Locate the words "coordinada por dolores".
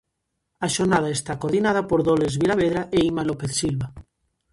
1.41-2.37